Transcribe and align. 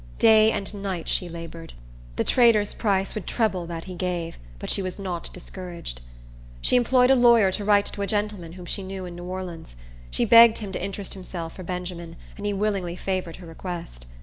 Day 0.17 0.51
and 0.51 0.73
night 0.73 1.07
she 1.07 1.29
labored. 1.29 1.73
The 2.15 2.23
trader's 2.23 2.73
price 2.73 3.13
would 3.13 3.27
treble 3.27 3.67
that 3.67 3.83
he 3.85 3.93
gave; 3.93 4.39
but 4.57 4.71
she 4.71 4.81
was 4.81 4.97
not 4.97 5.31
discouraged. 5.31 6.01
She 6.59 6.75
employed 6.75 7.11
a 7.11 7.15
lawyer 7.15 7.51
to 7.51 7.63
write 7.63 7.85
to 7.85 8.01
a 8.01 8.07
gentleman, 8.07 8.53
whom 8.53 8.65
she 8.65 8.81
knew, 8.81 9.05
in 9.05 9.15
New 9.15 9.25
Orleans. 9.25 9.75
She 10.09 10.25
begged 10.25 10.57
him 10.57 10.71
to 10.71 10.83
interest 10.83 11.13
himself 11.13 11.53
for 11.55 11.61
Benjamin, 11.61 12.15
and 12.35 12.47
he 12.47 12.51
willingly 12.51 12.95
favored 12.95 13.35
her 13.35 13.45
request. 13.45 14.07